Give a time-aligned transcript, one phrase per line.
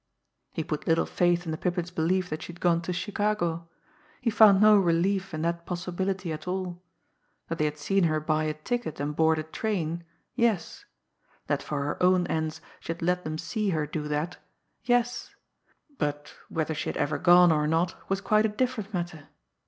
[0.51, 3.67] He put little faith in the Pippin's belief that she had gone to Chicago.
[4.19, 6.81] He found no relief in that possibility at all.
[7.49, 10.03] That they had seen her buy a ticket and board a train
[10.33, 10.85] yes.
[11.45, 14.37] That for her own ends she had let them see her do that
[14.83, 15.35] yes.
[15.99, 19.27] But whether she had ever gone or not was quite a different matter!